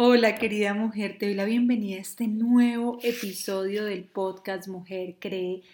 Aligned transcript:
Hola 0.00 0.36
querida 0.36 0.74
mujer, 0.74 1.18
te 1.18 1.26
doy 1.26 1.34
la 1.34 1.44
bienvenida 1.44 1.96
a 1.96 2.02
este 2.02 2.28
nuevo 2.28 3.00
episodio 3.02 3.84
del 3.84 4.04
podcast 4.04 4.68
Mujer 4.68 5.16
Cree, 5.18 5.64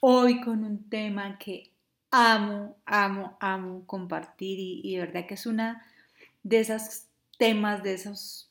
hoy 0.00 0.40
con 0.40 0.64
un 0.64 0.88
tema 0.88 1.36
que 1.36 1.68
amo, 2.10 2.78
amo, 2.86 3.36
amo 3.40 3.82
compartir 3.84 4.58
y, 4.58 4.94
de 4.94 5.00
verdad 5.00 5.26
que 5.26 5.34
es 5.34 5.44
una 5.44 5.84
de 6.42 6.60
esos 6.60 7.08
temas, 7.36 7.82
de 7.82 7.92
esos 7.92 8.48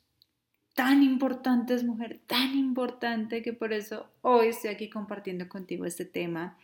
tan 0.75 1.01
importantes, 1.01 1.83
mujer, 1.83 2.19
tan 2.27 2.53
importante 2.53 3.41
que 3.41 3.53
por 3.53 3.73
eso 3.73 4.05
hoy 4.21 4.49
estoy 4.49 4.69
aquí 4.69 4.87
compartiendo 4.87 5.49
contigo 5.49 5.85
este 5.85 6.05
tema. 6.05 6.59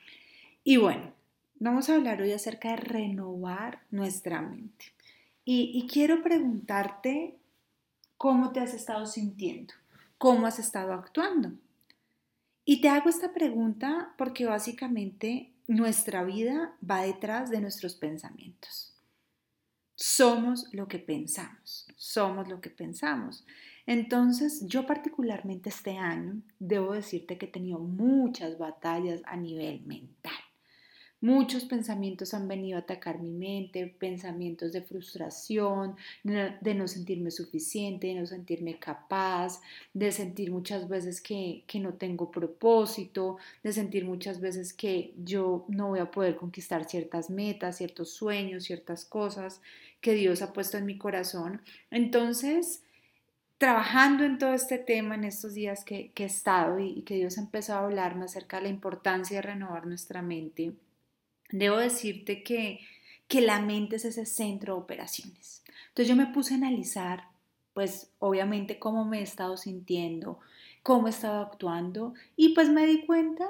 Y 0.64 0.78
bueno, 0.78 1.12
vamos 1.56 1.90
a 1.90 1.96
hablar 1.96 2.22
hoy 2.22 2.34
acerca 2.34 2.70
de 2.70 2.76
renovar 2.76 3.80
nuestra 3.90 4.44
mente. 4.44 4.94
Y, 5.44 5.72
y 5.74 5.88
quiero 5.88 6.22
preguntarte 6.22 7.40
cómo 8.20 8.52
te 8.52 8.60
has 8.60 8.74
estado 8.74 9.06
sintiendo, 9.06 9.74
cómo 10.18 10.46
has 10.46 10.60
estado 10.60 10.92
actuando. 10.92 11.54
Y 12.66 12.82
te 12.82 12.90
hago 12.90 13.10
esta 13.10 13.32
pregunta 13.32 14.14
porque 14.18 14.46
básicamente 14.46 15.54
nuestra 15.68 16.26
vida 16.26 16.76
va 16.88 17.04
detrás 17.04 17.50
de 17.50 17.62
nuestros 17.62 17.96
pensamientos. 17.96 18.94
Somos 19.96 20.68
lo 20.74 20.90
que 20.90 21.00
pensamos, 21.00 21.88
somos 21.96 22.50
lo 22.50 22.60
que 22.60 22.70
pensamos. 22.70 23.46
Entonces, 23.86 24.68
yo 24.68 24.86
particularmente 24.86 25.70
este 25.70 25.98
año 25.98 26.42
debo 26.60 26.92
decirte 26.92 27.38
que 27.38 27.46
he 27.46 27.50
tenido 27.50 27.80
muchas 27.80 28.58
batallas 28.58 29.22
a 29.28 29.38
nivel 29.38 29.80
mental. 29.86 30.39
Muchos 31.22 31.66
pensamientos 31.66 32.34
han 32.34 32.48
venido 32.48 32.78
a 32.78 32.82
atacar 32.82 33.20
mi 33.20 33.34
mente, 33.34 33.88
pensamientos 33.88 34.72
de 34.72 34.82
frustración, 34.82 35.98
de 36.24 36.74
no 36.76 36.88
sentirme 36.88 37.30
suficiente, 37.30 38.08
de 38.08 38.16
no 38.16 38.26
sentirme 38.26 38.80
capaz, 38.80 39.60
de 39.94 40.14
sentir 40.14 40.50
muchas 40.50 40.88
veces 40.88 41.20
que, 41.20 41.66
que, 41.68 41.82
no 41.82 41.96
tengo 41.96 42.32
propósito, 42.32 43.38
de 43.64 43.74
sentir 43.74 44.06
muchas 44.06 44.40
veces 44.40 44.72
que 44.72 45.14
yo 45.18 45.66
no 45.68 45.90
voy 45.90 46.00
a 46.00 46.10
poder 46.10 46.38
conquistar 46.38 46.86
ciertas 46.86 47.30
metas, 47.30 47.78
ciertos 47.78 48.12
sueños, 48.12 48.64
ciertas 48.64 49.04
cosas 49.04 49.62
que 50.00 50.14
Dios 50.14 50.42
ha 50.42 50.54
puesto 50.54 50.78
en 50.78 50.86
mi 50.86 50.98
corazón. 50.98 51.62
Entonces, 51.92 52.82
trabajando 53.58 54.24
en 54.24 54.38
todo 54.38 54.54
este 54.54 54.78
tema 54.78 55.16
en 55.16 55.26
estos 55.26 55.54
días 55.54 55.84
que, 55.84 56.12
que 56.14 56.24
he 56.24 56.28
estado 56.28 56.80
y, 56.80 56.92
y 56.92 57.02
que 57.02 57.16
Dios 57.16 57.38
ha 57.38 57.42
empezado 57.42 57.82
a 57.82 57.86
hablarme 57.88 58.24
acerca 58.24 58.58
de 58.58 58.64
la 58.64 58.70
importancia 58.70 59.36
de 59.36 59.42
renovar 59.42 59.86
nuestra 59.86 60.22
mente, 60.22 60.76
debo 61.52 61.78
decirte 61.78 62.44
que, 62.44 62.80
que 63.28 63.42
la 63.42 63.60
mente 63.62 63.98
es 63.98 64.06
ese 64.06 64.26
centro 64.26 64.76
de 64.76 64.82
operaciones. 64.82 65.64
Entonces 65.90 66.08
yo 66.08 66.16
me 66.16 66.28
puse 66.34 66.54
a 66.54 66.58
analizar, 66.58 67.26
pues 67.74 68.12
obviamente 68.20 68.80
cómo 68.80 69.06
me 69.06 69.20
he 69.20 69.24
estado 69.24 69.58
sintiendo, 69.58 70.40
cómo 70.84 71.08
he 71.08 71.12
estado 71.12 71.42
actuando 71.42 72.14
y 72.36 72.50
pues 72.50 72.70
me 72.70 72.86
di 72.86 73.06
cuenta 73.06 73.46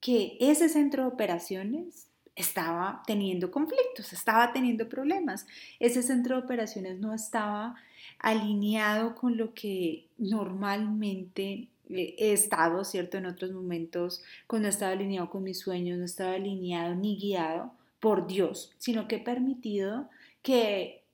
que 0.00 0.36
ese 0.40 0.68
centro 0.68 1.02
de 1.02 1.08
operaciones 1.08 2.06
estaba 2.36 3.02
teniendo 3.06 3.50
conflictos, 3.50 4.12
estaba 4.12 4.52
teniendo 4.52 4.88
problemas. 4.88 5.46
Ese 5.78 6.02
centro 6.02 6.36
de 6.36 6.42
operaciones 6.42 6.98
no 6.98 7.14
estaba 7.14 7.76
alineado 8.18 9.14
con 9.14 9.36
lo 9.36 9.52
que 9.54 10.06
normalmente 10.18 11.68
he 11.92 12.32
estado, 12.32 12.84
¿cierto? 12.84 13.18
En 13.18 13.26
otros 13.26 13.52
momentos, 13.52 14.22
cuando 14.46 14.68
he 14.68 14.70
estado 14.70 14.92
alineado 14.92 15.30
con 15.30 15.42
mis 15.42 15.58
sueños, 15.60 15.98
no 15.98 16.04
estaba 16.04 16.34
alineado 16.34 16.94
ni 16.94 17.16
guiado 17.16 17.72
por 18.00 18.26
Dios, 18.26 18.72
sino 18.78 19.08
que 19.08 19.16
he 19.16 19.20
permitido 19.20 20.08
que 20.42 21.04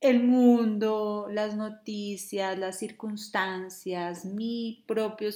el 0.00 0.22
mundo, 0.24 1.28
las 1.30 1.56
noticias, 1.56 2.58
las 2.58 2.78
circunstancias, 2.78 4.24
mi 4.24 4.84
propio 4.86 5.30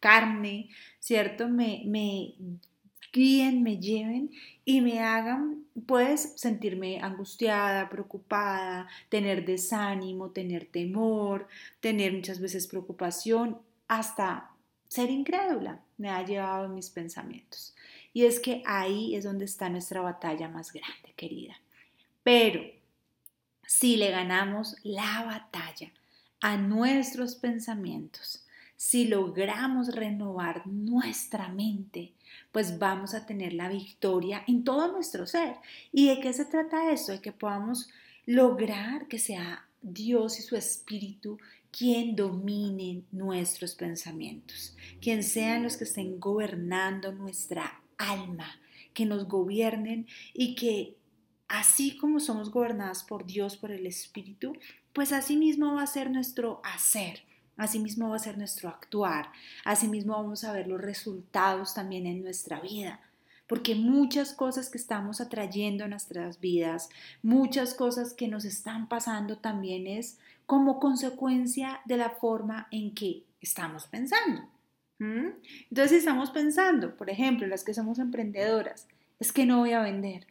carne, 0.00 0.68
¿cierto? 0.98 1.48
Me, 1.48 1.82
me 1.86 2.34
guíen, 3.12 3.62
me 3.62 3.78
lleven 3.78 4.30
y 4.64 4.80
me 4.80 5.00
hagan, 5.00 5.64
pues, 5.86 6.32
sentirme 6.36 7.00
angustiada, 7.00 7.88
preocupada, 7.88 8.88
tener 9.08 9.44
desánimo, 9.44 10.30
tener 10.30 10.66
temor, 10.66 11.46
tener 11.80 12.12
muchas 12.12 12.40
veces 12.40 12.66
preocupación 12.66 13.58
hasta 13.90 14.48
ser 14.86 15.10
incrédula 15.10 15.80
me 15.98 16.10
ha 16.10 16.24
llevado 16.24 16.68
mis 16.68 16.90
pensamientos. 16.90 17.74
Y 18.12 18.24
es 18.24 18.38
que 18.38 18.62
ahí 18.64 19.16
es 19.16 19.24
donde 19.24 19.46
está 19.46 19.68
nuestra 19.68 20.00
batalla 20.00 20.48
más 20.48 20.72
grande, 20.72 21.12
querida. 21.16 21.56
Pero 22.22 22.62
si 23.66 23.96
le 23.96 24.12
ganamos 24.12 24.76
la 24.84 25.24
batalla 25.24 25.90
a 26.40 26.56
nuestros 26.56 27.34
pensamientos, 27.34 28.46
si 28.76 29.08
logramos 29.08 29.92
renovar 29.92 30.68
nuestra 30.68 31.48
mente, 31.48 32.12
pues 32.52 32.78
vamos 32.78 33.12
a 33.14 33.26
tener 33.26 33.54
la 33.54 33.68
victoria 33.68 34.44
en 34.46 34.62
todo 34.62 34.92
nuestro 34.92 35.26
ser. 35.26 35.56
¿Y 35.90 36.10
de 36.10 36.20
qué 36.20 36.32
se 36.32 36.44
trata 36.44 36.92
eso? 36.92 37.10
De 37.10 37.20
que 37.20 37.32
podamos 37.32 37.90
lograr 38.24 39.08
que 39.08 39.18
sea 39.18 39.66
Dios 39.82 40.38
y 40.38 40.42
su 40.42 40.54
Espíritu 40.54 41.38
quien 41.70 42.16
domine 42.16 43.02
nuestros 43.12 43.74
pensamientos, 43.74 44.76
quien 45.00 45.22
sean 45.22 45.62
los 45.62 45.76
que 45.76 45.84
estén 45.84 46.18
gobernando 46.18 47.12
nuestra 47.12 47.80
alma, 47.96 48.60
que 48.92 49.06
nos 49.06 49.28
gobiernen 49.28 50.06
y 50.34 50.54
que 50.54 50.96
así 51.48 51.96
como 51.96 52.20
somos 52.20 52.50
gobernadas 52.50 53.04
por 53.04 53.26
Dios, 53.26 53.56
por 53.56 53.70
el 53.70 53.86
Espíritu, 53.86 54.56
pues 54.92 55.12
así 55.12 55.36
mismo 55.36 55.74
va 55.74 55.82
a 55.82 55.86
ser 55.86 56.10
nuestro 56.10 56.60
hacer, 56.64 57.22
así 57.56 57.78
mismo 57.78 58.10
va 58.10 58.16
a 58.16 58.20
ser 58.20 58.36
nuestro 58.36 58.68
actuar, 58.68 59.30
así 59.64 59.86
mismo 59.86 60.14
vamos 60.14 60.44
a 60.44 60.52
ver 60.52 60.66
los 60.66 60.80
resultados 60.80 61.74
también 61.74 62.06
en 62.06 62.22
nuestra 62.22 62.60
vida 62.60 63.00
porque 63.50 63.74
muchas 63.74 64.32
cosas 64.32 64.70
que 64.70 64.78
estamos 64.78 65.20
atrayendo 65.20 65.84
a 65.84 65.88
nuestras 65.88 66.38
vidas, 66.38 66.88
muchas 67.20 67.74
cosas 67.74 68.14
que 68.14 68.28
nos 68.28 68.44
están 68.44 68.88
pasando 68.88 69.38
también 69.38 69.88
es 69.88 70.20
como 70.46 70.78
consecuencia 70.78 71.80
de 71.84 71.96
la 71.96 72.10
forma 72.10 72.68
en 72.70 72.94
que 72.94 73.24
estamos 73.40 73.88
pensando. 73.88 74.42
Entonces 75.00 75.98
estamos 75.98 76.30
pensando, 76.30 76.96
por 76.96 77.10
ejemplo, 77.10 77.44
las 77.48 77.64
que 77.64 77.74
somos 77.74 77.98
emprendedoras, 77.98 78.86
es 79.18 79.32
que 79.32 79.46
no 79.46 79.58
voy 79.58 79.72
a 79.72 79.82
vender, 79.82 80.28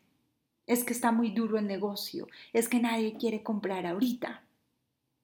es 0.66 0.85
que 0.85 0.94
está 0.94 1.12
muy 1.12 1.31
duro 1.31 1.58
el 1.58 1.68
negocio, 1.68 2.25
es 2.53 2.69
que 2.69 2.79
nadie 2.79 3.18
quiere 3.18 3.44
comprar 3.44 3.85
ahorita, 3.85 4.44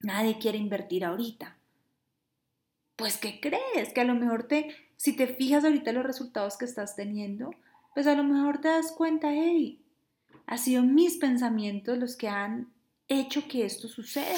nadie 0.01 0.37
quiere 0.37 0.57
invertir 0.57 1.05
ahorita. 1.05 1.55
Pues, 2.97 3.15
¿qué 3.15 3.39
crees? 3.39 3.93
Que 3.93 4.01
a 4.01 4.05
lo 4.05 4.15
mejor 4.15 4.43
te, 4.43 4.75
si 4.97 5.15
te 5.15 5.27
fijas 5.27 5.63
ahorita 5.63 5.93
los 5.93 6.05
resultados 6.05 6.57
que 6.57 6.65
estás 6.65 6.97
teniendo, 6.97 7.51
pues 7.95 8.07
a 8.07 8.13
lo 8.13 8.25
mejor 8.25 8.59
te 8.59 8.67
das 8.67 8.91
cuenta, 8.91 9.31
hey, 9.31 9.81
ha 10.47 10.57
sido 10.57 10.83
mis 10.83 11.15
pensamientos 11.15 11.97
los 11.97 12.17
que 12.17 12.27
han 12.27 12.67
hecho 13.07 13.47
que 13.47 13.63
esto 13.63 13.87
suceda, 13.87 14.37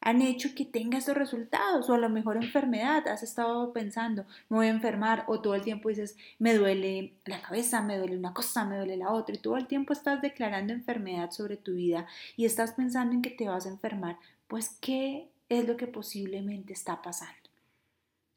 han 0.00 0.22
hecho 0.22 0.50
que 0.54 0.64
tenga 0.64 0.98
estos 0.98 1.16
resultados, 1.16 1.90
o 1.90 1.94
a 1.94 1.98
lo 1.98 2.08
mejor 2.08 2.36
enfermedad, 2.36 3.08
has 3.08 3.24
estado 3.24 3.72
pensando, 3.72 4.24
me 4.48 4.56
voy 4.56 4.66
a 4.68 4.70
enfermar, 4.70 5.24
o 5.26 5.40
todo 5.40 5.56
el 5.56 5.62
tiempo 5.62 5.88
dices, 5.88 6.16
me 6.38 6.54
duele 6.54 7.14
la 7.24 7.42
cabeza, 7.42 7.82
me 7.82 7.98
duele 7.98 8.16
una 8.16 8.32
cosa, 8.32 8.64
me 8.64 8.76
duele 8.76 8.96
la 8.96 9.10
otra, 9.10 9.34
y 9.34 9.38
todo 9.38 9.56
el 9.56 9.66
tiempo 9.66 9.92
estás 9.92 10.22
declarando 10.22 10.72
enfermedad 10.72 11.32
sobre 11.32 11.56
tu 11.56 11.74
vida 11.74 12.06
y 12.36 12.44
estás 12.44 12.72
pensando 12.72 13.14
en 13.14 13.22
que 13.22 13.30
te 13.30 13.48
vas 13.48 13.66
a 13.66 13.70
enfermar, 13.70 14.16
pues 14.46 14.76
¿qué 14.80 15.28
es 15.48 15.66
lo 15.66 15.76
que 15.76 15.88
posiblemente 15.88 16.72
está 16.72 17.02
pasando? 17.02 17.41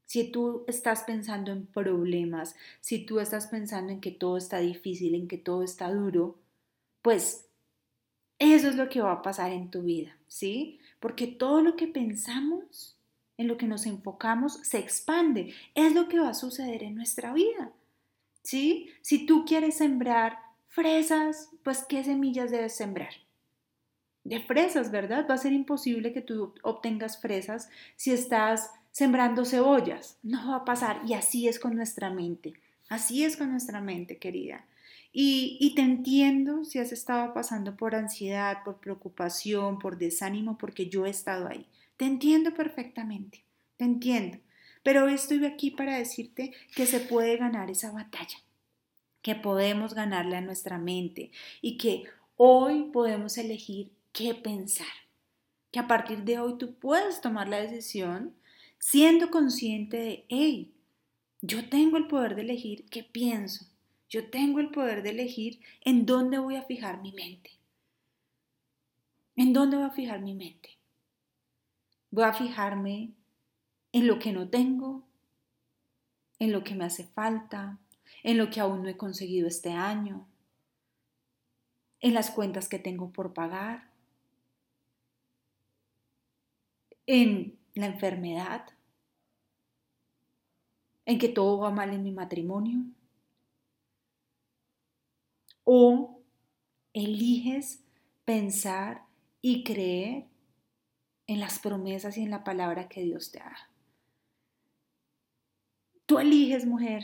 Si 0.05 0.31
tú 0.31 0.63
estás 0.67 1.03
pensando 1.03 1.51
en 1.51 1.65
problemas, 1.65 2.55
si 2.79 3.05
tú 3.05 3.19
estás 3.19 3.47
pensando 3.47 3.91
en 3.91 4.01
que 4.01 4.11
todo 4.11 4.37
está 4.37 4.59
difícil, 4.59 5.15
en 5.15 5.27
que 5.27 5.37
todo 5.37 5.63
está 5.63 5.91
duro, 5.91 6.37
pues 7.01 7.45
eso 8.39 8.69
es 8.69 8.75
lo 8.75 8.89
que 8.89 9.01
va 9.01 9.13
a 9.13 9.21
pasar 9.21 9.51
en 9.51 9.71
tu 9.71 9.83
vida, 9.83 10.17
¿sí? 10.27 10.79
Porque 10.99 11.27
todo 11.27 11.61
lo 11.61 11.75
que 11.75 11.87
pensamos, 11.87 12.97
en 13.37 13.47
lo 13.47 13.57
que 13.57 13.67
nos 13.67 13.85
enfocamos, 13.85 14.59
se 14.63 14.79
expande. 14.79 15.53
Es 15.73 15.93
lo 15.93 16.07
que 16.07 16.19
va 16.19 16.29
a 16.29 16.33
suceder 16.33 16.83
en 16.83 16.95
nuestra 16.95 17.33
vida, 17.33 17.71
¿sí? 18.43 18.89
Si 19.01 19.25
tú 19.25 19.45
quieres 19.45 19.77
sembrar 19.77 20.37
fresas, 20.67 21.49
pues 21.63 21.85
¿qué 21.87 22.03
semillas 22.03 22.51
debes 22.51 22.75
sembrar? 22.75 23.13
De 24.23 24.39
fresas, 24.41 24.91
¿verdad? 24.91 25.25
Va 25.29 25.35
a 25.35 25.39
ser 25.39 25.53
imposible 25.53 26.11
que 26.11 26.21
tú 26.21 26.53
obtengas 26.63 27.21
fresas 27.21 27.69
si 27.95 28.11
estás 28.11 28.71
sembrando 28.95 29.43
cebollas. 29.43 30.17
No 30.23 30.51
va 30.51 30.55
a 30.55 30.65
pasar. 30.65 31.01
Y 31.05 31.15
así 31.15 31.49
es 31.49 31.59
con 31.59 31.75
nuestra 31.75 32.09
mente. 32.11 32.53
Así 32.87 33.25
es 33.25 33.35
con 33.35 33.51
nuestra 33.51 33.81
mente, 33.81 34.19
querida. 34.19 34.65
Y, 35.11 35.73
te 35.75 35.81
entiendo 35.81 36.63
si 36.63 36.79
has 36.79 36.93
estado 36.93 37.33
pasando 37.33 37.75
por 37.75 37.93
ansiedad, 37.93 38.63
por 38.63 38.79
preocupación, 38.79 39.79
por 39.79 39.97
desánimo, 39.97 40.57
porque 40.57 40.87
yo 40.87 41.05
he 41.05 41.09
estado 41.09 41.49
ahí. 41.49 41.67
Te 41.97 42.05
entiendo 42.05 42.53
perfectamente, 42.53 43.43
te 43.75 43.83
entiendo. 43.83 44.37
Pero 44.81 45.09
estoy 45.09 45.43
aquí 45.45 45.71
para 45.71 45.97
decirte 45.97 46.53
que 46.73 46.85
se 46.85 47.01
puede 47.01 47.35
ganar 47.35 47.69
esa 47.69 47.91
batalla, 47.91 48.37
que 49.21 49.35
podemos 49.35 49.93
ganarle 49.93 50.37
a 50.37 50.41
nuestra 50.41 50.77
mente 50.77 51.31
y 51.61 51.77
que 51.77 52.05
hoy 52.37 52.91
podemos 52.93 53.37
elegir 53.37 53.91
qué 54.13 54.35
pensar 54.35 54.87
que 55.71 55.79
a 55.79 55.87
partir 55.87 56.23
de 56.23 56.39
hoy 56.39 56.57
tú 56.57 56.75
puedes 56.75 57.19
tomar 57.19 57.49
la 57.49 57.59
decisión 57.59 58.33
siendo 58.85 59.31
consciente 59.31 59.97
de, 59.97 60.25
hey, 60.29 60.71
yo 61.41 61.67
tengo 61.69 61.97
el 61.97 62.05
poder 62.05 62.35
de 62.35 62.43
elegir 62.43 62.85
qué 62.91 63.01
pienso, 63.01 63.65
yo 64.09 64.29
tengo 64.29 64.59
el 64.59 64.69
poder 64.69 65.01
de 65.01 65.09
elegir 65.09 65.59
en 65.81 66.05
dónde 66.05 66.37
voy 66.37 66.55
a 66.55 66.61
fijar 66.61 67.01
mi 67.01 67.11
mente. 67.11 67.49
¿En 69.35 69.53
dónde 69.53 69.77
voy 69.77 69.87
a 69.87 69.89
fijar 69.89 70.21
mi 70.21 70.35
mente? 70.35 70.77
Voy 72.11 72.25
a 72.25 72.33
fijarme 72.33 73.09
en 73.91 74.05
lo 74.05 74.19
que 74.19 74.31
no 74.31 74.49
tengo, 74.49 75.03
en 76.37 76.51
lo 76.51 76.63
que 76.63 76.75
me 76.75 76.85
hace 76.85 77.05
falta, 77.05 77.79
en 78.21 78.37
lo 78.37 78.51
que 78.51 78.59
aún 78.59 78.83
no 78.83 78.89
he 78.89 78.97
conseguido 78.97 79.47
este 79.47 79.71
año, 79.71 80.27
en 82.01 82.13
las 82.13 82.29
cuentas 82.29 82.69
que 82.69 82.77
tengo 82.77 83.11
por 83.11 83.33
pagar, 83.33 83.89
en 87.07 87.57
la 87.73 87.87
enfermedad, 87.87 88.74
en 91.05 91.19
que 91.19 91.29
todo 91.29 91.59
va 91.59 91.71
mal 91.71 91.91
en 91.93 92.03
mi 92.03 92.11
matrimonio. 92.11 92.79
O 95.63 96.21
eliges 96.93 97.83
pensar 98.23 99.03
y 99.41 99.63
creer 99.63 100.25
en 101.27 101.39
las 101.39 101.59
promesas 101.59 102.17
y 102.17 102.23
en 102.23 102.31
la 102.31 102.43
palabra 102.43 102.87
que 102.87 103.01
Dios 103.01 103.31
te 103.31 103.39
da. 103.39 103.69
Tú 106.05 106.19
eliges, 106.19 106.65
mujer, 106.65 107.03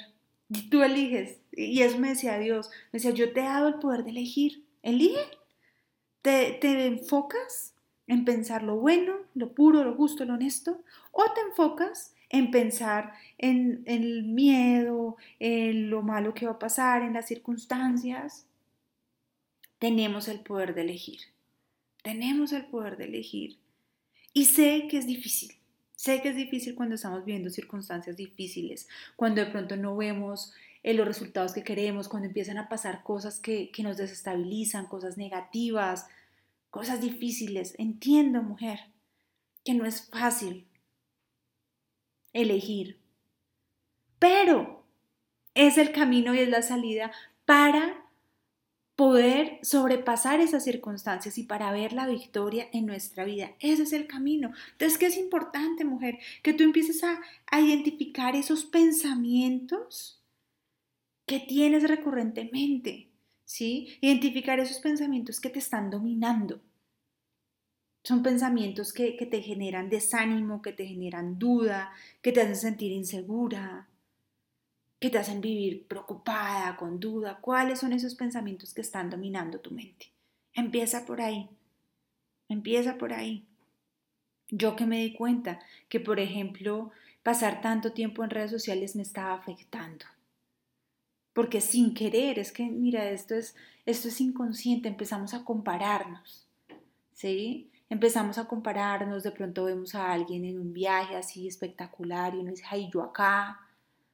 tú 0.70 0.84
eliges. 0.84 1.40
Y 1.52 1.82
eso 1.82 1.98
me 1.98 2.10
decía 2.10 2.38
Dios, 2.38 2.70
me 2.92 2.98
decía, 2.98 3.12
yo 3.12 3.34
te 3.34 3.42
he 3.42 3.44
dado 3.44 3.68
el 3.68 3.76
poder 3.76 4.04
de 4.04 4.12
elegir, 4.12 4.66
elige. 4.84 5.20
¿Te, 6.22 6.52
te 6.54 6.86
enfocas 6.86 7.74
en 8.06 8.26
pensar 8.26 8.62
lo 8.62 8.76
bueno, 8.76 9.16
lo 9.34 9.54
puro, 9.54 9.84
lo 9.84 9.96
justo, 9.96 10.24
lo 10.24 10.36
honesto? 10.36 10.84
¿O 11.12 11.24
te 11.34 11.42
enfocas 11.42 12.14
en 12.32 12.50
pensar 12.50 13.14
en, 13.38 13.84
el 13.86 14.24
miedo, 14.24 15.18
en 15.40 15.90
lo 15.90 16.02
malo 16.02 16.34
que 16.34 16.46
va 16.46 16.54
a 16.54 16.60
pasar, 16.60 17.04
en 17.04 17.14
las 17.14 17.28
circunstancias. 17.28 18.46
Tenemos 19.80 20.30
el 20.30 20.40
poder 20.40 20.74
de 20.74 20.82
elegir. 20.82 21.20
Tenemos 22.04 22.54
el 22.54 22.66
poder 22.66 22.98
de 22.98 23.06
elegir. 23.06 23.58
Y 24.34 24.46
sé 24.46 24.88
que 24.90 24.98
es 24.98 25.06
difícil. 25.06 25.52
Sé 25.96 26.22
que 26.22 26.30
es 26.30 26.36
difícil 26.36 26.74
cuando 26.74 26.96
estamos 26.96 27.26
viviendo 27.26 27.50
circunstancias 27.50 28.16
difíciles, 28.16 28.88
cuando 29.16 29.44
de 29.44 29.52
pronto 29.52 29.76
no 29.76 29.96
vemos 29.96 30.54
eh, 30.84 30.94
los 30.94 31.06
resultados 31.06 31.54
que 31.54 31.64
queremos, 31.64 32.08
cuando 32.08 32.28
empiezan 32.28 32.58
a 32.58 32.70
pasar 32.70 33.04
cosas 33.04 33.40
que 33.40 33.72
nos 33.84 33.98
desestabilizan, 33.98 34.88
cosas 34.88 35.18
negativas, 35.18 36.08
cosas 36.70 37.02
difíciles. 37.02 37.76
Entiendo, 37.78 38.42
mujer, 38.42 38.80
que 39.64 39.74
no 39.74 39.86
es 39.86 40.10
fácil 40.10 40.66
elegir, 42.34 43.00
pero 44.20 44.86
es 45.54 45.78
el 45.78 45.92
camino 45.92 46.34
y 46.34 46.40
es 46.40 46.50
la 46.50 46.62
salida 46.62 47.12
para 47.46 48.06
poder 48.96 49.58
sobrepasar 49.64 50.42
esas 50.42 50.64
circunstancias 50.64 51.38
y 51.38 51.44
para 51.44 51.72
ver 51.72 51.94
la 51.94 52.06
victoria 52.06 52.68
en 52.72 52.86
nuestra 52.86 53.26
vida. 53.26 53.52
Ese 53.60 53.84
es 53.84 53.94
el 53.94 54.06
camino. 54.06 54.52
Entonces, 54.74 55.00
¿qué 55.00 55.08
es 55.08 55.18
importante, 55.18 55.84
mujer? 55.84 56.20
Que 56.44 56.54
tú 56.54 56.64
empieces 56.64 57.04
a, 57.04 57.20
a 57.48 57.62
identificar 57.62 58.36
esos 58.36 58.64
pensamientos 58.64 60.22
que 61.26 61.40
tienes 61.40 61.88
recurrentemente, 61.88 63.08
¿sí? 63.44 63.98
Identificar 64.02 64.60
esos 64.60 64.78
pensamientos 64.78 65.40
que 65.40 65.50
te 65.50 65.60
están 65.60 65.90
dominando. 65.90 66.62
Son 68.04 68.24
pensamientos 68.24 68.94
que, 68.94 69.16
que 69.16 69.26
te 69.26 69.42
generan 69.42 69.90
desánimo, 69.90 70.62
que 70.62 70.74
te 70.74 70.86
generan 70.86 71.38
duda, 71.38 71.92
que 72.22 72.32
te 72.32 72.42
hacen 72.42 72.56
sentir 72.56 72.92
insegura, 72.92 73.88
que 75.02 75.10
te 75.10 75.18
hacen 75.18 75.42
vivir 75.42 75.88
preocupada, 75.88 76.78
con 76.78 77.00
duda. 77.00 77.40
¿Cuáles 77.42 77.80
son 77.80 77.92
esos 77.92 78.14
pensamientos 78.14 78.74
que 78.74 78.82
están 78.82 79.10
dominando 79.10 79.60
tu 79.60 79.72
mente? 79.72 80.12
Empieza 80.54 81.08
por 81.08 81.22
ahí. 81.22 81.50
Empieza 82.48 83.00
por 83.00 83.12
ahí. 83.12 83.44
Yo 84.50 84.76
que 84.76 84.86
me 84.86 85.00
di 85.00 85.14
cuenta 85.14 85.60
que, 85.90 86.00
por 86.00 86.20
ejemplo, 86.20 86.92
pasar 87.24 87.62
tanto 87.62 87.94
tiempo 87.94 88.24
en 88.24 88.30
redes 88.30 88.52
sociales 88.52 88.96
me 88.96 89.02
estaba 89.02 89.34
afectando. 89.34 90.06
Porque 91.34 91.62
sin 91.62 91.96
querer, 91.96 92.38
es 92.38 92.52
que, 92.52 92.66
mira, 92.66 93.10
esto 93.10 93.34
es, 93.34 93.56
esto 93.88 94.10
es 94.10 94.22
inconsciente, 94.22 94.88
empezamos 94.88 95.34
a 95.34 95.44
compararnos. 95.44 96.46
¿Sí? 97.14 97.71
Empezamos 97.92 98.38
a 98.38 98.48
compararnos, 98.48 99.22
de 99.22 99.32
pronto 99.32 99.66
vemos 99.66 99.96
a 99.96 100.14
alguien 100.14 100.46
en 100.46 100.58
un 100.58 100.72
viaje 100.72 101.18
así 101.18 101.46
espectacular 101.46 102.34
y 102.34 102.38
uno 102.38 102.52
dice, 102.52 102.64
ay, 102.70 102.90
yo 102.90 103.04
acá, 103.04 103.60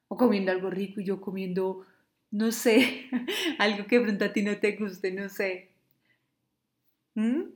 o 0.07 0.17
comiendo 0.17 0.51
algo 0.51 0.71
rico 0.71 0.99
y 0.99 1.03
yo 1.03 1.21
comiendo, 1.21 1.85
no 2.31 2.51
sé, 2.51 3.07
algo 3.59 3.85
que 3.85 3.99
de 3.99 4.05
pronto 4.05 4.25
a 4.25 4.33
ti 4.33 4.41
no 4.41 4.57
te 4.57 4.71
guste, 4.77 5.11
no 5.11 5.29
sé. 5.29 5.69
¿Mm? 7.13 7.51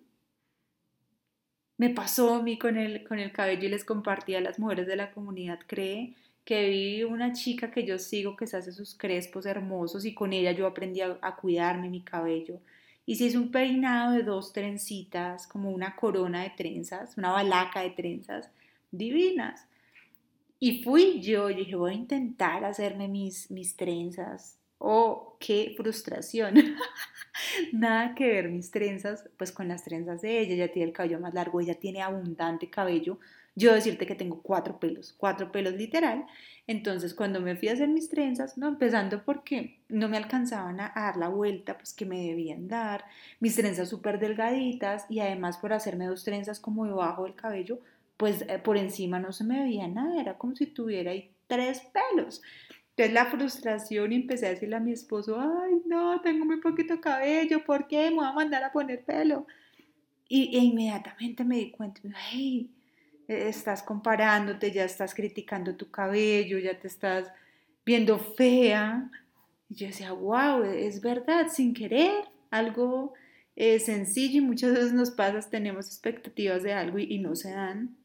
Me 1.77 1.89
pasó 1.89 2.35
a 2.35 2.44
mí 2.44 2.59
con 2.59 2.77
el, 2.77 3.03
con 3.07 3.17
el 3.17 3.31
cabello 3.31 3.63
y 3.63 3.69
les 3.69 3.83
compartí 3.83 4.35
a 4.35 4.41
las 4.41 4.59
mujeres 4.59 4.85
de 4.85 4.97
la 4.97 5.12
comunidad 5.13 5.62
Cree 5.65 6.13
que 6.45 6.69
vi 6.69 7.03
una 7.03 7.33
chica 7.33 7.71
que 7.71 7.83
yo 7.83 7.97
sigo 7.97 8.35
que 8.35 8.45
se 8.45 8.57
hace 8.57 8.71
sus 8.71 8.94
crespos 8.94 9.47
hermosos 9.47 10.06
y 10.06 10.13
con 10.13 10.33
ella 10.33 10.51
yo 10.51 10.67
aprendí 10.67 11.01
a, 11.01 11.17
a 11.19 11.35
cuidarme 11.35 11.89
mi 11.89 12.03
cabello. 12.03 12.59
Y 13.12 13.16
se 13.18 13.25
hizo 13.25 13.42
un 13.42 13.52
peinado 13.52 14.13
de 14.13 14.24
dos 14.24 14.54
trencitas, 14.54 15.46
como 15.46 15.72
una 15.72 15.98
corona 15.98 16.44
de 16.44 16.52
trenzas, 16.52 17.18
una 17.18 17.34
balaca 17.34 17.81
de 17.81 17.90
trenzas 17.90 18.50
divinas. 18.90 19.68
Y 20.62 20.81
fui 20.81 21.19
yo, 21.19 21.50
y 21.50 21.56
dije, 21.56 21.75
voy 21.75 21.92
a 21.92 21.96
intentar 21.96 22.63
hacerme 22.63 23.10
mis, 23.10 23.52
mis 23.52 23.75
trenzas. 23.75 24.61
Oh, 24.83 25.38
qué 25.39 25.75
frustración. 25.78 26.56
Nada 27.72 28.16
que 28.16 28.28
ver 28.28 28.50
mis 28.50 28.72
trenzas, 28.72 29.30
pues 29.38 29.51
con 29.51 29.68
las 29.68 29.83
trenzas 29.83 30.24
de 30.24 30.39
ella. 30.39 30.56
Ella 30.56 30.72
tiene 30.72 30.88
el 30.89 30.94
cabello 30.95 31.19
más 31.19 31.36
largo, 31.36 31.62
ella 31.62 31.75
tiene 31.75 32.01
abundante 32.01 32.68
cabello. 32.72 33.19
Yo 33.56 33.74
decirte 33.75 34.07
que 34.07 34.16
tengo 34.16 34.42
cuatro 34.42 34.80
pelos, 34.80 35.13
cuatro 35.16 35.51
pelos 35.51 35.74
literal. 35.75 36.25
Entonces, 36.66 37.13
cuando 37.13 37.42
me 37.42 37.56
fui 37.56 37.68
a 37.68 37.74
hacer 37.74 37.89
mis 37.89 38.10
trenzas, 38.10 38.57
no, 38.57 38.68
empezando 38.69 39.24
porque 39.24 39.78
no 39.88 40.10
me 40.10 40.18
alcanzaban 40.18 40.80
a, 40.80 40.94
dar 40.95 41.16
la 41.18 41.27
vuelta, 41.27 41.77
pues 41.77 41.94
que 41.94 42.07
me 42.07 42.19
debían 42.19 42.68
dar. 42.68 43.06
Mis 43.39 43.56
trenzas 43.56 43.88
súper 43.88 44.18
delgaditas 44.18 45.06
y 45.10 45.19
además 45.19 45.60
por 45.60 45.74
hacerme 45.74 46.07
dos 46.07 46.24
trenzas 46.24 46.60
como 46.60 46.86
debajo 46.86 47.25
del 47.25 47.36
cabello, 47.36 47.80
pues 48.18 48.45
eh, 48.48 48.57
por 48.57 48.77
encima 48.77 49.19
no 49.19 49.31
se 49.31 49.44
me 49.44 49.62
veía 49.62 49.88
nada, 49.88 50.19
era 50.19 50.39
como 50.39 50.56
si 50.56 50.66
tuviera 50.66 51.12
ahí 51.12 51.29
tres 51.46 51.84
pelos. 51.94 52.41
Entonces 53.01 53.13
la 53.15 53.31
frustración 53.31 54.12
y 54.12 54.15
empecé 54.15 54.46
a 54.46 54.50
decirle 54.50 54.75
a 54.75 54.79
mi 54.79 54.91
esposo, 54.91 55.39
ay, 55.39 55.81
no, 55.88 56.22
tengo 56.22 56.46
muy 56.46 56.58
poquito 56.58 57.01
cabello, 57.01 57.63
¿por 57.65 57.88
qué 57.88 58.12
me 58.12 58.17
voy 58.17 58.25
a 58.25 58.31
mandar 58.31 58.63
a 58.63 58.72
poner 58.72 59.03
pelo? 59.03 59.48
Y 60.27 60.55
e 60.55 60.60
inmediatamente 60.60 61.43
me 61.43 61.58
di 61.58 61.72
cuenta, 61.72 62.00
ay, 62.31 62.70
e, 63.27 63.50
estás 63.50 63.81
comparándote, 63.81 64.72
ya 64.72 64.86
estás 64.86 65.15
criticando 65.15 65.75
tu 65.75 65.89
cabello, 65.89 66.60
ya 66.60 66.79
te 66.79 66.88
estás 66.88 67.31
viendo 67.84 68.20
fea. 68.20 69.10
Y 69.67 69.75
yo 69.75 69.88
decía, 69.88 70.12
wow, 70.12 70.63
es 70.63 71.01
verdad, 71.01 71.48
sin 71.50 71.74
querer, 71.74 72.25
algo 72.51 73.13
eh, 73.55 73.79
sencillo 73.79 74.38
y 74.38 74.41
muchas 74.41 74.74
veces 74.74 74.93
nos 74.93 75.10
pasa, 75.10 75.50
tenemos 75.50 75.88
expectativas 75.88 76.62
de 76.62 76.74
algo 76.74 77.00
y 77.00 77.17
no 77.17 77.36
se 77.36 77.50
dan. 77.50 77.98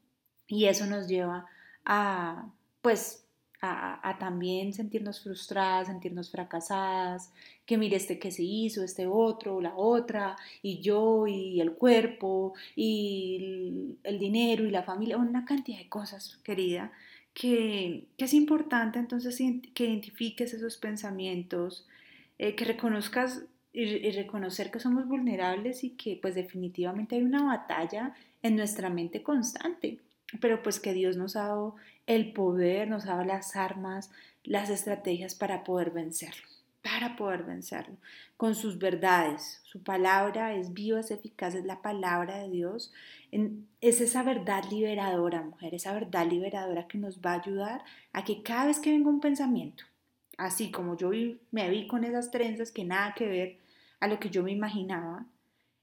Y 0.47 0.65
eso 0.65 0.87
nos 0.87 1.07
lleva 1.07 1.45
a, 1.85 2.49
pues, 2.81 3.26
a, 3.61 4.17
también 4.19 4.73
sentirnos 4.73 5.21
frustradas, 5.23 5.87
sentirnos 5.87 6.29
fracasadas, 6.29 7.31
que 7.65 7.77
mire 7.77 7.97
este 7.97 8.19
que 8.19 8.31
se 8.31 8.43
hizo, 8.43 8.83
este 8.83 9.07
otro, 9.07 9.61
la 9.61 9.75
otra, 9.75 10.35
y 10.61 10.79
yo, 10.79 11.25
y 11.27 11.59
el 11.59 11.73
cuerpo, 11.73 12.53
y 12.75 13.97
el, 14.03 14.19
dinero, 14.19 14.65
y 14.65 14.71
la 14.71 14.83
familia, 14.83 15.17
una 15.17 15.45
cantidad 15.45 15.79
de 15.79 15.89
cosas, 15.89 16.37
querida, 16.43 16.91
que, 17.33 18.07
es 18.17 18.33
importante 18.33 18.99
entonces 18.99 19.37
que 19.73 19.85
identifiques 19.85 20.53
esos 20.53 20.77
pensamientos, 20.77 21.87
eh, 22.37 22.55
que 22.55 22.65
reconozcas 22.65 23.43
y 23.73 24.09
reconocer 24.11 24.71
que 24.71 24.79
somos 24.79 25.07
vulnerables 25.07 25.83
y 25.83 25.91
que 25.91 26.17
pues 26.19 26.33
definitivamente 26.33 27.15
hay 27.15 27.21
una 27.21 27.43
batalla 27.43 28.15
en 28.41 28.55
nuestra 28.55 28.89
mente 28.89 29.21
constante 29.21 29.99
pero 30.41 30.61
pues 30.61 30.79
que 30.79 30.93
Dios 30.93 31.17
nos 31.17 31.35
ha 31.35 31.47
dado 31.47 31.75
el 32.05 32.33
poder, 32.33 32.87
nos 32.87 33.05
ha 33.05 33.11
dado 33.11 33.23
las 33.23 33.55
armas, 33.55 34.11
las 34.43 34.69
estrategias 34.69 35.35
para 35.35 35.63
poder 35.63 35.91
vencerlo, 35.91 36.47
para 36.81 37.15
poder 37.15 37.43
vencerlo, 37.43 37.97
con 38.35 38.55
sus 38.55 38.77
verdades. 38.77 39.61
Su 39.63 39.83
palabra 39.83 40.53
es 40.53 40.73
viva, 40.73 40.99
es 40.99 41.11
eficaz, 41.11 41.55
es 41.55 41.65
la 41.65 41.81
palabra 41.81 42.37
de 42.39 42.49
Dios. 42.49 42.93
Es 43.81 44.01
esa 44.01 44.23
verdad 44.23 44.63
liberadora, 44.69 45.41
mujer, 45.41 45.75
esa 45.75 45.93
verdad 45.93 46.25
liberadora 46.27 46.87
que 46.87 46.97
nos 46.97 47.19
va 47.19 47.33
a 47.33 47.41
ayudar 47.41 47.83
a 48.13 48.23
que 48.23 48.41
cada 48.41 48.67
vez 48.67 48.79
que 48.79 48.91
venga 48.91 49.09
un 49.09 49.19
pensamiento, 49.19 49.83
así 50.37 50.71
como 50.71 50.95
yo 50.95 51.11
me 51.51 51.69
vi 51.69 51.87
con 51.87 52.03
esas 52.03 52.31
trenzas 52.31 52.71
que 52.71 52.85
nada 52.85 53.13
que 53.15 53.27
ver 53.27 53.57
a 53.99 54.07
lo 54.07 54.19
que 54.19 54.29
yo 54.29 54.43
me 54.43 54.51
imaginaba, 54.51 55.25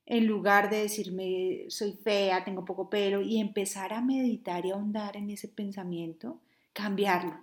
en 0.07 0.27
lugar 0.27 0.71
de 0.71 0.83
decirme 0.83 1.65
soy 1.69 1.93
fea, 1.93 2.45
tengo 2.45 2.65
poco 2.65 2.91
pelo, 2.91 3.23
y 3.23 3.41
empezar 3.41 3.93
a 3.93 4.03
meditar 4.03 4.67
y 4.67 4.71
ahondar 4.71 5.17
en 5.17 5.31
ese 5.31 5.49
pensamiento, 5.49 6.41
cambiarlo. 6.73 7.39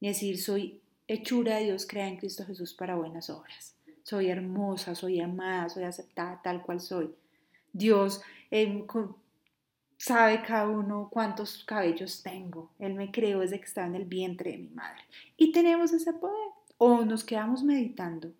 Y 0.00 0.08
decir, 0.08 0.40
soy 0.40 0.80
hechura 1.06 1.56
de 1.56 1.64
Dios, 1.64 1.86
crea 1.86 2.08
en 2.08 2.16
Cristo 2.16 2.44
Jesús 2.44 2.74
para 2.74 2.96
buenas 2.96 3.30
obras. 3.30 3.76
Soy 4.02 4.28
hermosa, 4.28 4.94
soy 4.94 5.20
amada, 5.20 5.68
soy 5.68 5.84
aceptada 5.84 6.40
tal 6.42 6.62
cual 6.62 6.80
soy. 6.80 7.14
Dios 7.72 8.20
eh, 8.50 8.84
sabe 9.96 10.42
cada 10.42 10.68
uno 10.68 11.08
cuántos 11.10 11.64
cabellos 11.64 12.22
tengo. 12.22 12.70
Él 12.78 12.94
me 12.94 13.10
creó 13.10 13.40
desde 13.40 13.58
que 13.58 13.66
estaba 13.66 13.86
en 13.86 13.94
el 13.94 14.04
vientre 14.04 14.50
de 14.52 14.58
mi 14.58 14.68
madre. 14.68 15.02
Y 15.36 15.52
tenemos 15.52 15.92
ese 15.92 16.12
poder. 16.12 16.48
O 16.76 17.04
nos 17.04 17.24
quedamos 17.24 17.62
meditando 17.62 18.32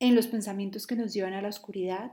en 0.00 0.14
los 0.14 0.26
pensamientos 0.26 0.86
que 0.86 0.96
nos 0.96 1.14
llevan 1.14 1.32
a 1.32 1.42
la 1.42 1.48
oscuridad, 1.48 2.12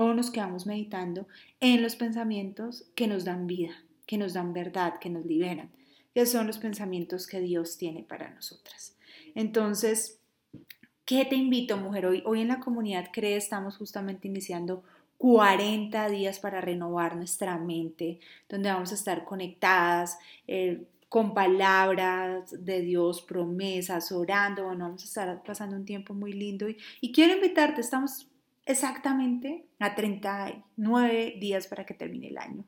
o 0.00 0.14
nos 0.14 0.30
quedamos 0.30 0.64
meditando 0.64 1.28
en 1.60 1.82
los 1.82 1.94
pensamientos 1.94 2.86
que 2.94 3.06
nos 3.06 3.26
dan 3.26 3.46
vida, 3.46 3.84
que 4.06 4.16
nos 4.16 4.32
dan 4.32 4.54
verdad, 4.54 4.94
que 4.98 5.10
nos 5.10 5.26
liberan, 5.26 5.70
que 6.14 6.24
son 6.24 6.46
los 6.46 6.56
pensamientos 6.56 7.26
que 7.26 7.38
Dios 7.38 7.76
tiene 7.76 8.02
para 8.02 8.30
nosotras. 8.30 8.96
Entonces, 9.34 10.18
¿qué 11.04 11.26
te 11.26 11.36
invito, 11.36 11.76
mujer? 11.76 12.06
Hoy, 12.06 12.22
hoy 12.24 12.40
en 12.40 12.48
la 12.48 12.60
comunidad 12.60 13.10
CRE 13.12 13.36
estamos 13.36 13.76
justamente 13.76 14.26
iniciando 14.26 14.84
40 15.18 16.08
días 16.08 16.40
para 16.40 16.62
renovar 16.62 17.14
nuestra 17.14 17.58
mente, 17.58 18.20
donde 18.48 18.70
vamos 18.70 18.92
a 18.92 18.94
estar 18.94 19.26
conectadas 19.26 20.18
eh, 20.46 20.86
con 21.10 21.34
palabras 21.34 22.64
de 22.64 22.80
Dios, 22.80 23.20
promesas, 23.20 24.12
orando. 24.12 24.64
Vamos 24.64 25.02
a 25.02 25.04
estar 25.04 25.42
pasando 25.42 25.76
un 25.76 25.84
tiempo 25.84 26.14
muy 26.14 26.32
lindo 26.32 26.70
y, 26.70 26.78
y 27.02 27.12
quiero 27.12 27.34
invitarte, 27.34 27.82
estamos 27.82 28.30
exactamente 28.66 29.66
a 29.78 29.94
39 29.94 31.36
días 31.40 31.66
para 31.66 31.86
que 31.86 31.94
termine 31.94 32.28
el 32.28 32.38
año. 32.38 32.64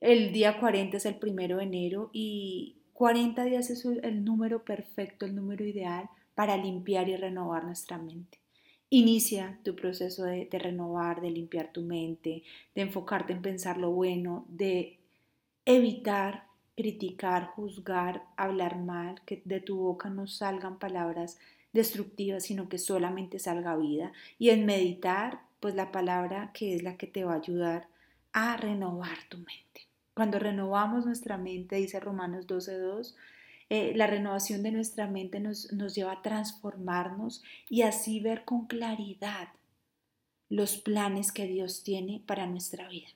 El 0.00 0.32
día 0.32 0.60
40 0.60 0.96
es 0.96 1.06
el 1.06 1.16
primero 1.16 1.56
de 1.58 1.64
enero 1.64 2.10
y 2.12 2.76
40 2.92 3.44
días 3.44 3.70
es 3.70 3.84
el 3.84 4.24
número 4.24 4.64
perfecto, 4.64 5.26
el 5.26 5.34
número 5.34 5.64
ideal 5.64 6.08
para 6.34 6.56
limpiar 6.56 7.08
y 7.08 7.16
renovar 7.16 7.64
nuestra 7.64 7.98
mente. 7.98 8.38
Inicia 8.88 9.58
tu 9.64 9.74
proceso 9.74 10.24
de, 10.24 10.48
renovar, 10.52 11.20
de 11.20 11.30
limpiar 11.30 11.72
tu 11.72 11.82
mente, 11.82 12.44
de 12.74 12.82
enfocarte 12.82 13.32
en 13.32 13.42
pensar 13.42 13.78
lo 13.78 13.90
bueno, 13.90 14.44
de 14.48 14.98
evitar 15.64 16.44
criticar, 16.76 17.46
juzgar, 17.46 18.22
hablar 18.36 18.78
mal, 18.78 19.20
que 19.24 19.42
de 19.44 19.60
tu 19.60 19.78
boca 19.78 20.08
no 20.08 20.26
salgan 20.26 20.78
palabras 20.78 21.38
destructivas, 21.76 22.44
sino 22.44 22.68
que 22.68 22.78
solamente 22.78 23.38
salga 23.38 23.76
vida. 23.76 24.12
Y 24.38 24.50
en 24.50 24.66
meditar, 24.66 25.42
pues 25.60 25.74
la 25.74 25.92
palabra 25.92 26.50
que 26.52 26.74
es 26.74 26.82
la 26.82 26.96
que 26.96 27.06
te 27.06 27.24
va 27.24 27.34
a 27.34 27.38
ayudar 27.38 27.88
a 28.32 28.56
renovar 28.56 29.16
tu 29.28 29.38
mente. 29.38 29.88
Cuando 30.14 30.38
renovamos 30.38 31.06
nuestra 31.06 31.36
mente, 31.36 31.76
dice 31.76 32.00
Romanos 32.00 32.46
12.2, 32.46 33.14
eh, 33.68 33.92
la 33.96 34.06
renovación 34.06 34.62
de 34.62 34.72
nuestra 34.72 35.06
mente 35.06 35.40
nos, 35.40 35.72
nos 35.72 35.94
lleva 35.94 36.12
a 36.12 36.22
transformarnos 36.22 37.42
y 37.68 37.82
así 37.82 38.20
ver 38.20 38.44
con 38.44 38.66
claridad 38.66 39.48
los 40.48 40.76
planes 40.76 41.32
que 41.32 41.46
Dios 41.46 41.82
tiene 41.82 42.22
para 42.26 42.46
nuestra 42.46 42.88
vida. 42.88 43.08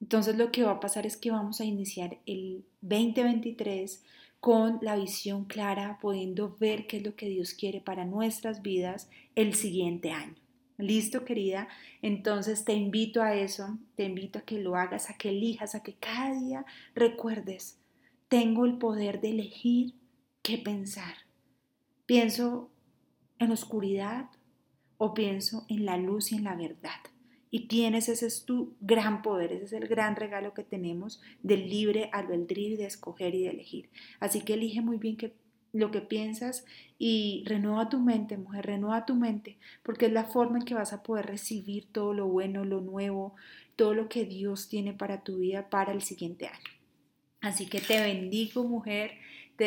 Entonces 0.00 0.36
lo 0.36 0.50
que 0.50 0.64
va 0.64 0.72
a 0.72 0.80
pasar 0.80 1.06
es 1.06 1.16
que 1.16 1.30
vamos 1.30 1.60
a 1.60 1.64
iniciar 1.64 2.18
el 2.26 2.64
2023 2.80 4.02
con 4.42 4.80
la 4.82 4.96
visión 4.96 5.44
clara, 5.44 6.00
pudiendo 6.00 6.56
ver 6.58 6.88
qué 6.88 6.96
es 6.96 7.04
lo 7.04 7.14
que 7.14 7.28
Dios 7.28 7.54
quiere 7.54 7.80
para 7.80 8.04
nuestras 8.04 8.60
vidas 8.60 9.08
el 9.36 9.54
siguiente 9.54 10.10
año. 10.10 10.34
¿Listo, 10.78 11.24
querida? 11.24 11.68
Entonces 12.02 12.64
te 12.64 12.72
invito 12.72 13.22
a 13.22 13.36
eso, 13.36 13.78
te 13.94 14.02
invito 14.02 14.40
a 14.40 14.42
que 14.42 14.58
lo 14.58 14.74
hagas, 14.74 15.10
a 15.10 15.16
que 15.16 15.28
elijas, 15.28 15.76
a 15.76 15.84
que 15.84 15.94
cada 15.94 16.34
día 16.34 16.66
recuerdes 16.92 17.78
tengo 18.26 18.66
el 18.66 18.78
poder 18.78 19.20
de 19.20 19.30
elegir 19.30 19.94
qué 20.42 20.58
pensar. 20.58 21.14
¿Pienso 22.04 22.68
en 23.38 23.52
oscuridad 23.52 24.28
o 24.98 25.14
pienso 25.14 25.66
en 25.68 25.86
la 25.86 25.96
luz 25.98 26.32
y 26.32 26.34
en 26.34 26.42
la 26.42 26.56
verdad? 26.56 26.98
Y 27.54 27.68
tienes, 27.68 28.08
ese 28.08 28.26
es 28.26 28.46
tu 28.46 28.74
gran 28.80 29.20
poder, 29.20 29.52
ese 29.52 29.66
es 29.66 29.72
el 29.74 29.86
gran 29.86 30.16
regalo 30.16 30.54
que 30.54 30.64
tenemos 30.64 31.20
del 31.42 31.68
libre 31.68 32.08
albedrío 32.12 32.70
y 32.70 32.76
de 32.76 32.86
escoger 32.86 33.34
y 33.34 33.42
de 33.42 33.50
elegir. 33.50 33.90
Así 34.20 34.40
que 34.40 34.54
elige 34.54 34.80
muy 34.80 34.96
bien 34.96 35.18
lo 35.74 35.90
que 35.90 36.00
piensas 36.00 36.64
y 36.98 37.44
renueva 37.46 37.90
tu 37.90 38.00
mente, 38.00 38.38
mujer, 38.38 38.64
renueva 38.64 39.04
tu 39.04 39.14
mente, 39.14 39.58
porque 39.82 40.06
es 40.06 40.12
la 40.12 40.24
forma 40.24 40.58
en 40.58 40.64
que 40.64 40.74
vas 40.74 40.94
a 40.94 41.02
poder 41.02 41.26
recibir 41.26 41.92
todo 41.92 42.14
lo 42.14 42.26
bueno, 42.26 42.64
lo 42.64 42.80
nuevo, 42.80 43.34
todo 43.76 43.92
lo 43.92 44.08
que 44.08 44.24
Dios 44.24 44.70
tiene 44.70 44.94
para 44.94 45.22
tu 45.22 45.38
vida 45.38 45.68
para 45.68 45.92
el 45.92 46.00
siguiente 46.00 46.46
año. 46.46 46.70
Así 47.42 47.66
que 47.66 47.80
te 47.80 48.00
bendigo, 48.00 48.64
mujer. 48.64 49.12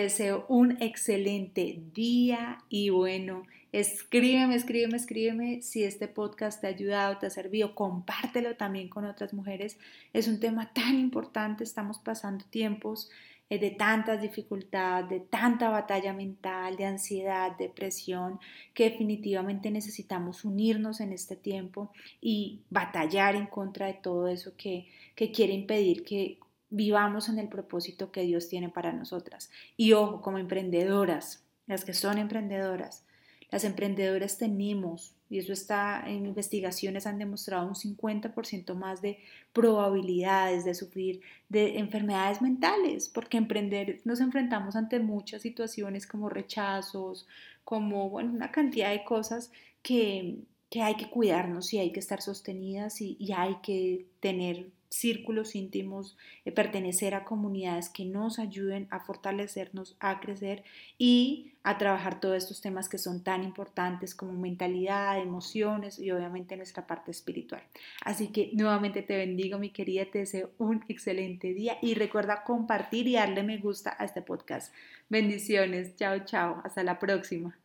Deseo 0.01 0.45
un 0.49 0.81
excelente 0.81 1.81
día 1.93 2.57
y 2.67 2.89
bueno, 2.89 3.43
escríbeme, 3.71 4.55
escríbeme, 4.55 4.97
escríbeme 4.97 5.61
si 5.61 5.85
este 5.85 6.09
podcast 6.09 6.59
te 6.59 6.67
ha 6.67 6.71
ayudado, 6.71 7.17
te 7.17 7.27
ha 7.27 7.29
servido, 7.29 7.75
compártelo 7.75 8.57
también 8.57 8.89
con 8.89 9.05
otras 9.05 9.33
mujeres. 9.33 9.77
Es 10.11 10.27
un 10.27 10.41
tema 10.41 10.73
tan 10.73 10.99
importante, 10.99 11.63
estamos 11.63 11.97
pasando 11.99 12.43
tiempos 12.45 13.09
eh, 13.49 13.57
de 13.57 13.71
tantas 13.71 14.21
dificultades, 14.21 15.09
de 15.09 15.19
tanta 15.21 15.69
batalla 15.69 16.11
mental, 16.11 16.75
de 16.75 16.85
ansiedad, 16.85 17.55
depresión, 17.57 18.39
que 18.73 18.89
definitivamente 18.89 19.71
necesitamos 19.71 20.43
unirnos 20.43 20.99
en 20.99 21.13
este 21.13 21.37
tiempo 21.37 21.91
y 22.19 22.59
batallar 22.69 23.35
en 23.35 23.45
contra 23.45 23.87
de 23.87 23.93
todo 23.93 24.27
eso 24.27 24.53
que, 24.57 24.87
que 25.15 25.31
quiere 25.31 25.53
impedir 25.53 26.03
que 26.03 26.39
vivamos 26.69 27.29
en 27.29 27.39
el 27.39 27.47
propósito 27.47 28.11
que 28.11 28.21
Dios 28.21 28.49
tiene 28.49 28.69
para 28.69 28.91
nosotras. 28.91 29.49
Y 29.77 29.93
ojo, 29.93 30.21
como 30.21 30.37
emprendedoras, 30.37 31.43
las 31.67 31.85
que 31.85 31.93
son 31.93 32.17
emprendedoras, 32.17 33.05
las 33.51 33.63
emprendedoras 33.63 34.37
tenemos, 34.37 35.15
y 35.29 35.39
eso 35.39 35.53
está 35.53 36.03
en 36.07 36.25
investigaciones, 36.25 37.07
han 37.07 37.19
demostrado 37.19 37.67
un 37.67 37.75
50% 37.75 38.73
más 38.75 39.01
de 39.01 39.19
probabilidades 39.53 40.65
de 40.65 40.75
sufrir 40.75 41.21
de 41.49 41.77
enfermedades 41.77 42.41
mentales, 42.41 43.09
porque 43.09 43.37
emprender 43.37 44.01
nos 44.03 44.19
enfrentamos 44.19 44.75
ante 44.75 44.99
muchas 44.99 45.41
situaciones 45.43 46.07
como 46.07 46.29
rechazos, 46.29 47.27
como 47.63 48.09
bueno, 48.09 48.33
una 48.33 48.51
cantidad 48.51 48.91
de 48.91 49.03
cosas 49.03 49.51
que, 49.81 50.39
que 50.69 50.81
hay 50.81 50.95
que 50.95 51.09
cuidarnos 51.09 51.73
y 51.73 51.79
hay 51.79 51.91
que 51.91 51.99
estar 51.99 52.21
sostenidas 52.21 52.99
y, 53.01 53.15
y 53.19 53.31
hay 53.31 53.55
que 53.61 54.05
tener 54.19 54.67
círculos 54.95 55.55
íntimos, 55.55 56.17
eh, 56.45 56.51
pertenecer 56.51 57.15
a 57.15 57.25
comunidades 57.25 57.89
que 57.89 58.05
nos 58.05 58.39
ayuden 58.39 58.87
a 58.91 59.01
fortalecernos, 59.01 59.97
a 59.99 60.19
crecer 60.21 60.63
y 60.97 61.53
a 61.63 61.77
trabajar 61.77 62.19
todos 62.21 62.37
estos 62.37 62.61
temas 62.61 62.87
que 62.87 62.97
son 62.97 63.23
tan 63.23 63.43
importantes 63.43 64.15
como 64.15 64.33
mentalidad, 64.33 65.19
emociones 65.19 65.99
y 65.99 66.11
obviamente 66.11 66.55
nuestra 66.55 66.87
parte 66.87 67.11
espiritual. 67.11 67.63
Así 68.03 68.29
que 68.29 68.51
nuevamente 68.53 69.01
te 69.01 69.17
bendigo, 69.17 69.59
mi 69.59 69.71
querida, 69.71 70.05
te 70.05 70.19
deseo 70.19 70.51
un 70.57 70.85
excelente 70.87 71.53
día 71.53 71.77
y 71.81 71.95
recuerda 71.95 72.43
compartir 72.43 73.07
y 73.07 73.15
darle 73.15 73.43
me 73.43 73.57
gusta 73.57 73.95
a 73.99 74.05
este 74.05 74.21
podcast. 74.21 74.73
Bendiciones, 75.09 75.95
chao, 75.97 76.19
chao, 76.25 76.61
hasta 76.63 76.83
la 76.83 76.99
próxima. 76.99 77.57